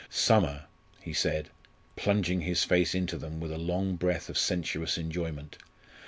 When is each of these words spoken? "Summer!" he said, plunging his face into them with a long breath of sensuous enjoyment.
"Summer!" 0.09 0.63
he 0.99 1.13
said, 1.13 1.51
plunging 1.95 2.41
his 2.41 2.63
face 2.63 2.95
into 2.95 3.19
them 3.19 3.39
with 3.39 3.51
a 3.51 3.59
long 3.59 3.97
breath 3.97 4.29
of 4.29 4.37
sensuous 4.39 4.97
enjoyment. 4.97 5.59